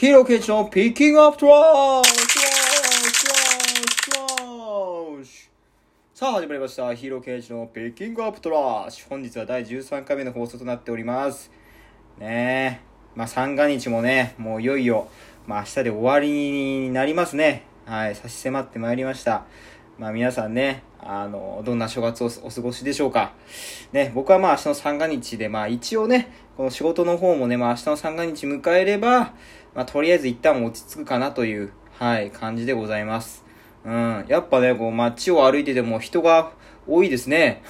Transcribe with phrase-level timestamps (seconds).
[0.00, 1.52] ヒーローケイチのピッキングアップトラ
[2.00, 4.16] ッシュッシュ
[5.20, 5.50] ッシュ
[6.14, 6.94] さあ始まりました。
[6.94, 11.50] ヒーローケイチのピッキングアップトラッシュ本日は第13回目の放送となっております。
[12.18, 13.14] ねえ。
[13.14, 15.10] まあ三が日もね、もういよいよ、
[15.46, 17.64] まあ明日で終わりになりますね。
[17.84, 19.44] はい、差し迫ってまいりました。
[20.00, 23.34] まあ皆さんね、あの、どんな正月をお過ごしでしょうか。
[23.92, 29.34] ね、僕はまあ明日の三が日で、まあ一応ね、この仕事の方もね、まあ明日の三が日迎えれば、
[29.74, 33.44] まあとりあえず一旦落ち着くかなという、はい、感じでございます。
[33.84, 34.24] うん。
[34.26, 36.52] やっぱね、こう街を歩いてても人が
[36.88, 37.62] 多いですね。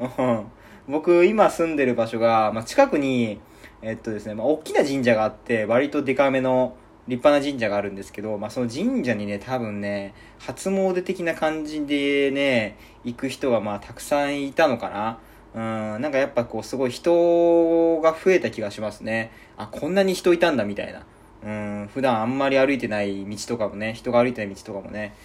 [0.86, 3.40] 僕、今住んでる場所が、まあ近くに、
[3.80, 6.76] えっとですね、まあ大きな神社があって、割とデカめの
[7.10, 15.18] 立派な神社があるんですけど、まあその神社にね、多分ね、初詣的な感じでね、行く人がまあたくさんいたのかな。
[15.52, 15.58] う
[15.98, 19.32] ん、なんかやっぱこうすごい人が増えた気がしますね。
[19.56, 21.04] あ、こんなに人いたんだみたいな。
[21.42, 25.16] うん、普段あんまり歩いてない道とかもね、人が歩いてない道とかもね。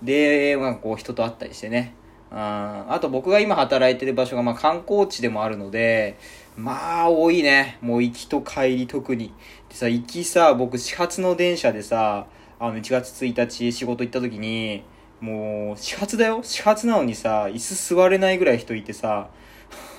[0.00, 1.94] で、まあこう人と会ったりしてね。
[2.34, 6.18] ああと僕が今働いてる場所がまあ観光地でもあるので、
[6.56, 7.78] まあ多いね。
[7.82, 9.34] もう行きと帰り特に。
[9.68, 12.26] でさ、行きさ、僕始発の電車でさ、
[12.58, 14.82] あの1月1日仕事行った時に、
[15.20, 19.28] もう始発だよ始発なのにさ、椅子座れないぐらい人いてさ、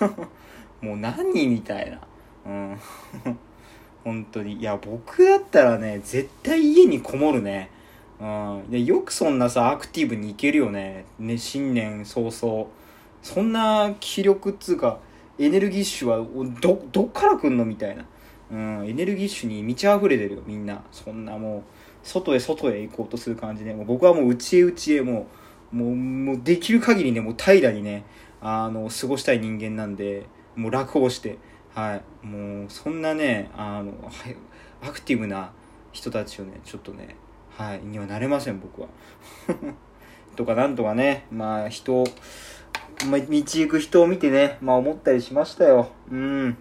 [0.82, 2.02] もう何みたいな。
[2.46, 2.80] うん。
[4.04, 4.54] 本当に。
[4.54, 7.70] いや、僕だったらね、絶対家にこもるね。
[8.20, 8.26] う
[8.68, 8.70] ん。
[8.70, 11.06] で、よくそんなさ、アクティブに行けるよね。
[11.20, 12.68] ね、新年早々。
[13.22, 15.00] そんな気力っつうか、
[15.40, 16.18] エネルギッシュは、
[16.62, 18.06] ど、どっから来んのみたいな。
[18.52, 18.88] うん。
[18.88, 20.84] エネルギッシュに満ち溢れてるよ、みんな。
[20.92, 21.62] そんなもう、
[22.04, 25.28] 外へ外へ行こうとする感じで、もう僕はもう内へ内へも
[25.72, 28.04] う、もう、もうできる限りね、もう怠惰にね、
[28.42, 31.38] あの、過ごしたい人間なんで、もう楽をして、
[31.74, 32.26] はい。
[32.26, 33.94] もう、そんなね、あの、
[34.82, 35.52] アクティブな
[35.92, 37.16] 人たちをね、ちょっとね、
[37.58, 38.88] はい、にはなれません、僕は。
[40.36, 42.06] とか、なんとかね、まあ、人を、
[43.10, 45.92] まあ、道行く人を見てね、まあ、思ったりしましたよ。
[46.12, 46.58] うん。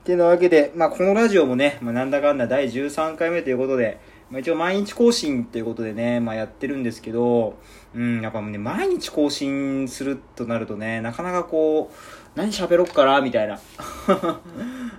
[0.00, 4.00] ってなわけで、まあ、このラジオもね、まあ、なんだかんだ第13回目ということで、
[4.30, 7.58] まあ、一応毎日更新ということでね、まあ、やってるんですけど、
[7.94, 13.60] うん、やっぱね、毎日更新するとなるとね、なかなかこう、何喋ろっかな、みたいな。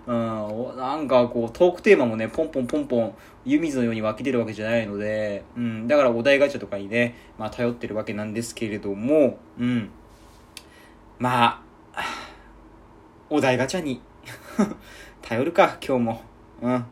[0.07, 3.13] うん、なんかこう、トークテーマもね、ポンポンポンポン、
[3.45, 9.89] 湯水のように湧き出るわけじゃないので、うん、だからお題ガチャとかにね、まあ、頼ってるわけなんですけれども、うん。
[11.19, 11.63] ま
[11.93, 12.03] あ、
[13.29, 14.01] お題ガチャに
[15.21, 16.21] 頼るか、今日も。
[16.61, 16.85] うん。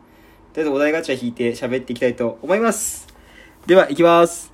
[0.54, 3.08] とりあえずお題ガチャ引いて喋っていきたいと思います。
[3.66, 4.54] では、いきます。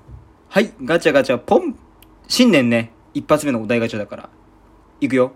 [0.49, 1.77] はい、ガチャガチャポン
[2.27, 4.29] 新年ね、一発目のお題ガチャだから。
[5.01, 5.33] いくよ。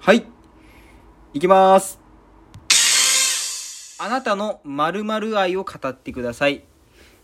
[0.00, 0.26] はい。
[1.34, 1.97] いきます。
[4.00, 6.62] あなたの〇〇愛を語ってください。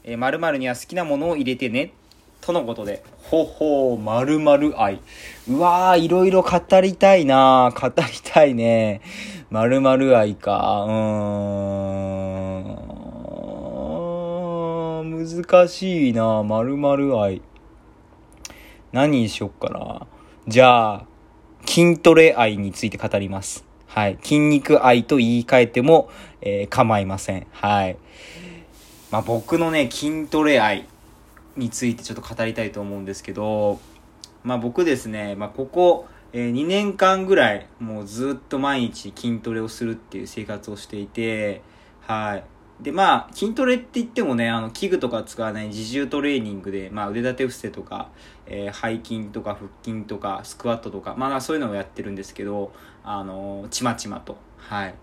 [0.03, 1.93] えー、〇〇には好きなものを入れてね。
[2.41, 3.05] とのことで。
[3.23, 5.01] ほほう、〇〇愛。
[5.49, 9.03] うわー、いろいろ語りたいな語りたいね。
[9.51, 10.85] 〇〇愛か。
[10.87, 10.93] うー
[15.03, 15.25] ん。
[15.25, 17.41] 難しいな〇〇愛。
[18.91, 20.09] 何にしよっかな。
[20.49, 21.07] じゃあ、
[21.67, 23.65] 筋トレ愛について語ります。
[23.95, 24.19] はい。
[24.21, 26.11] 筋肉愛と言い換えても、
[26.41, 27.47] えー構いません。
[27.53, 27.97] はい。
[29.13, 30.89] まあ僕のね、筋トレ愛
[31.57, 33.79] についてちょっと語りたいと思うんですけど、
[34.43, 41.63] まあ僕ですね、まあここ、えー2年間ぐらい、もうずっと毎日筋トレをするっていう生活をしていて、
[42.01, 42.45] はい。
[42.85, 48.11] で、まあ、筋トレって言ってもね、あの、器具とか使わない自重トレーニングで、まあ、腕立て伏せとか、
[48.47, 54.37] えー背筋とか腹筋とか、スクワットとか、まあ、そういうのをやってるんですけど、あの、ちまちまと。
[54.59, 54.95] はい。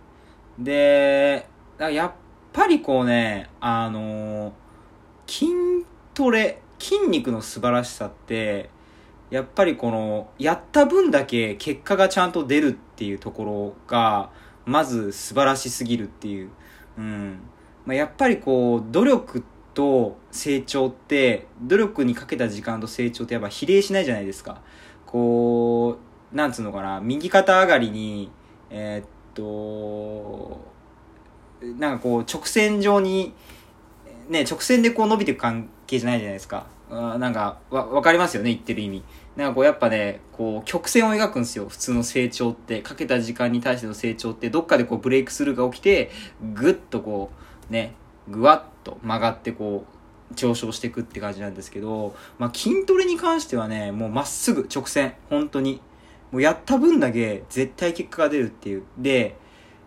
[0.59, 1.47] で、
[1.79, 2.11] やっ
[2.53, 4.53] ぱりこうね、あの、
[5.25, 5.47] 筋
[6.13, 8.69] トレ、筋肉の素晴らしさって、
[9.31, 14.29] やっぱりこの、やった分だけ結果がちゃんと出るっていうところが、
[14.67, 16.51] まず素晴らしすぎるっていう。
[16.99, 17.39] うん。
[17.85, 19.43] まあ、やっぱりこう、努力
[19.73, 24.61] と成長って、努力にかけた時間と成長ってやっぱ比例しないじゃないですか。
[25.05, 25.97] こ
[26.33, 28.31] う、なんつうのかな、右肩上がりに、
[28.69, 30.59] えーっと、
[31.77, 33.33] なんかこう、直線上に、
[34.29, 36.67] ね、直線でこう伸びていく関係じゃないじゃないですか。
[36.89, 39.03] あなんか、わ、わかりますよね、言ってる意味。
[39.35, 42.81] なんかこう、やっぱね、こう、曲線を描くんですよ、普通の成長って。
[42.81, 46.11] かけた時間に対しての成長って、どっかでこう、ブレイクスルーが起きて、
[46.53, 47.95] ぐっとこう、ね、
[48.29, 55.81] ぐわっと曲がってこう、上昇していくって感じなんですけど、まあ、筋トレに関してはね、もうまっすぐ、直線、本当に。
[56.31, 58.83] もうやった分だけ絶対結果が出るっていう。
[58.97, 59.35] で、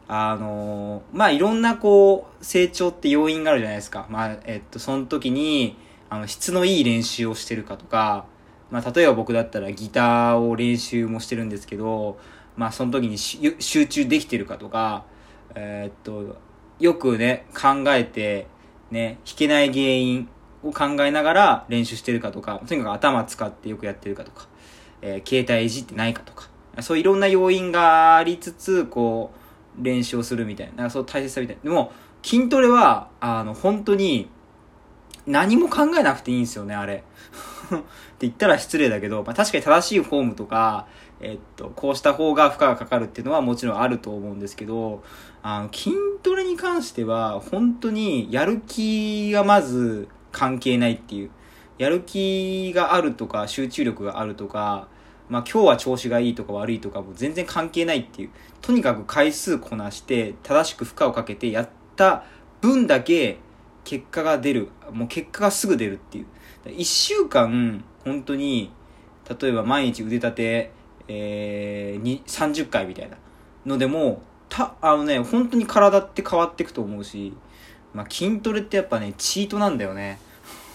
[0.08, 4.06] あのー、まあ、いろんなこう、成長って要因があるじゃないですか。
[4.10, 5.76] まあ、えっと、その時に、
[6.10, 8.26] あの、質のいい練習をしてるかとか、
[8.70, 12.18] まあ、例えば僕だったらギターを練習もしてるんですけど、
[12.56, 15.04] まあ、その時に集中できてるかとか、
[15.54, 16.36] えー、っと、
[16.78, 18.46] よくね、考えて、
[18.90, 20.28] ね、弾けない原因
[20.62, 24.46] を考えながら練習してるかとか、とにかく頭使ってよくやってるかとか、
[25.02, 26.48] えー、携帯いじってないかとか、
[26.80, 29.32] そういろんな要因がありつつ、こ
[29.78, 31.62] う、練習をするみたいな、そう大切さみたいな。
[31.62, 31.92] でも、
[32.22, 34.28] 筋トレは、あの、本当に、
[35.26, 37.02] 何も考えなくていいんですよね、あれ。
[37.74, 37.84] って
[38.20, 40.86] 言ったら失礼だけど、まあ確かに正しいフォームとか、
[41.20, 45.02] えっと、こうした方が負荷がかかるっていうのはもちろんあると思うんですけど、
[45.42, 45.92] あの、筋
[46.22, 51.30] トレに関しては、本当にやる気がまず関係ないっていう。
[51.78, 54.88] やる気があるとか、集中力があるとか、
[55.28, 58.30] まあ今日は調子がいいとか悪いとかも全然関係ないっていう。
[58.60, 62.24] とにかく回数こなして、正しく負荷をかけてやった
[62.60, 63.38] 分だけ
[63.84, 64.68] 結果が出る。
[64.92, 66.26] もう結果がすぐ出るっていう。
[66.70, 68.72] 一週間、本当に、
[69.40, 70.72] 例えば毎日腕立て、
[71.08, 73.16] えー、30回みたいな
[73.66, 77.34] のでも、た、あのね、本当に体って変わっていくと思うし、
[77.92, 80.18] まあ、筋トレってやっぱね、チートなんだよね。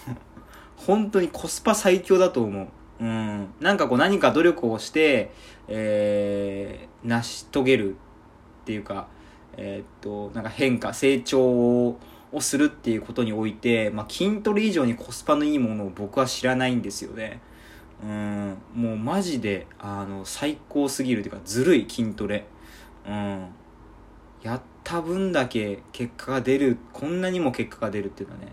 [0.76, 2.68] 本当にコスパ最強だと思う。
[3.04, 3.48] うん。
[3.60, 5.32] なんかこう何か努力をして、
[5.68, 9.08] えー、成し遂げるっていうか、
[9.56, 11.98] えー、っと、なんか変化、成長を
[12.32, 17.40] をするっていうことにおいて、まあ、筋トレ以上にコスパのいいものを僕は知らないんですよね。
[18.02, 22.46] うん、もうマジで、あの、最高すぎるというか、ずるい筋トレ。
[23.06, 23.46] うん。
[24.42, 28.52] やった分だけ結果が出る、こんなにも結果が出るっていうのはね、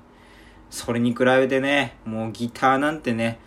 [0.70, 3.40] それに比べてね、もうギターなんてね、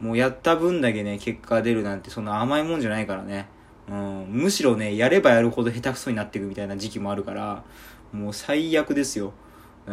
[0.00, 3.46] もうやった分だけね、結果が出るなんてそんな甘いもんじゃないからね。
[3.88, 7.62] うん、むしろね、やればやるほど下手くそになっていくみたいな時期もあるから、
[8.12, 9.32] もう最悪ですよ。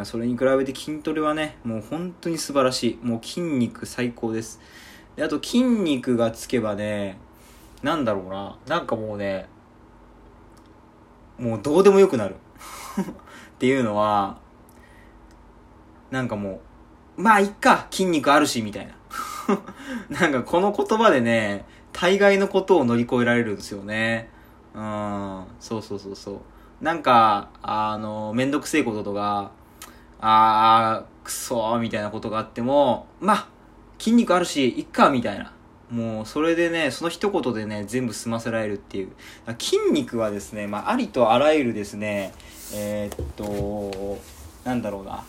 [0.04, 3.06] それに比べて筋トレはね、もう本当に素晴らしい。
[3.06, 4.60] もう筋肉最高です。
[5.16, 7.18] で、あと筋肉がつけばね、
[7.82, 8.58] なんだろうな。
[8.68, 9.48] なんかもうね、
[11.40, 12.36] もうどうでもよくなる。
[13.00, 14.38] っていうのは、
[16.12, 16.62] なんかも
[17.18, 18.94] う、まあいっか、筋肉あるし、みたいな。
[20.22, 24.30] なんかこの言葉でね、大概のことを乗り越えられるんですよね。
[24.76, 26.40] うん、そうそうそうそう。
[26.82, 29.52] なんか、あの、めんどくせえこととか、
[30.22, 33.48] あー、くそー、みたいなことがあっても、まあ、
[33.98, 35.54] 筋肉あるし、いっか、みたいな。
[35.90, 39.12] もう、それでね、その一言でね、全部済ませられるっていう。
[39.58, 42.34] 筋肉はですね、まあ、ありとあらゆるですね、
[42.74, 44.20] えー、っと、
[44.64, 45.24] なんだろうな。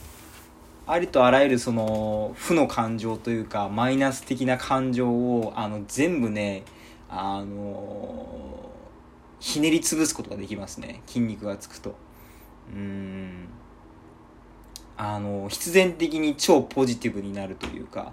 [0.87, 6.65] ありとあらゆるその、負の感情というか、マイナス的な感情を、あの、全部ね、
[7.13, 8.71] あの
[9.41, 11.03] ひねり潰すことができますね。
[11.07, 11.97] 筋肉がつくと。
[12.73, 13.49] うーん。
[15.03, 18.13] あの、必然的に超ポジティブになるというか、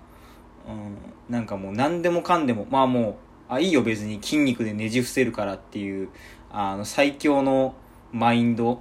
[0.66, 0.98] うん、
[1.30, 3.16] なんかもう何でもかんでも、まあもう、
[3.50, 6.08] あ、いいよ別に筋肉でねじ伏せるからっていう、
[6.50, 7.76] あの、最強の
[8.14, 8.80] マインド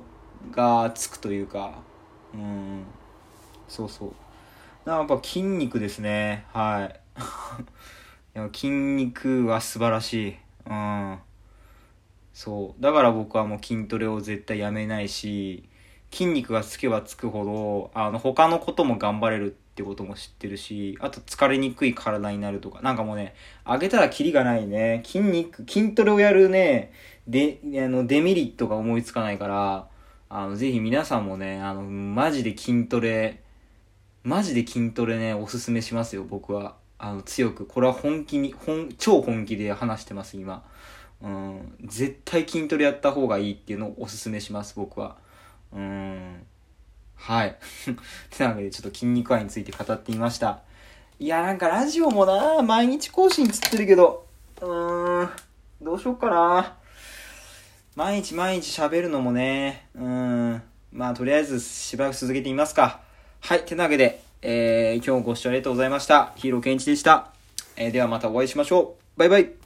[0.53, 1.81] がつくというか、
[2.33, 2.85] うん、
[3.67, 4.13] そうそう。
[4.89, 6.45] やっぱ筋肉ですね。
[6.53, 7.01] はい。
[8.37, 10.37] い や筋肉は素晴らしい。
[10.71, 11.19] うん。
[12.33, 12.81] そう。
[12.81, 15.69] だから僕はもう筋トレを絶対やめないし、
[16.13, 23.35] 筋肉がつけばつくほど、あの、他のことも頑張れるってことも知ってるし、あと疲れにくい体になるとか、なんかもうね、
[23.67, 25.03] 上げたらキリがないね。
[25.05, 26.93] 筋肉、筋トレをやるね、
[27.29, 29.89] で、あの、デメリットが思いつかないから、
[30.29, 33.43] あの、ぜひ皆さんもね、あの、マジで筋トレ、
[34.23, 36.77] マジで筋トレね、おすすめしますよ、僕は。
[36.99, 37.67] あの、強く。
[37.67, 40.65] これは本気に、本、超本気で話してます、今。
[41.23, 41.77] うん。
[41.85, 45.17] 絶対筋トレやった方がいいっていうのをおすすめします、僕は。
[45.73, 46.47] うん。
[47.17, 47.57] はい。
[48.31, 50.61] て なわけでちょっと筋肉愛について語ってみました。
[51.19, 54.27] いや、なんかラジオもな、毎日更新つってるけど、
[54.61, 55.31] うーん、
[55.81, 56.77] どうしよっかな。
[57.95, 63.01] 毎日毎日喋るのもね、うーん、まあとりあえずしばらく続けてみますか。
[63.41, 66.33] はい、てなわけで、えー、今日もご視聴ありがとうございました。
[66.37, 67.33] ヒーローケンイチでした。
[67.77, 69.19] えー、ではまたお会いしましょう。
[69.19, 69.66] バイバイ。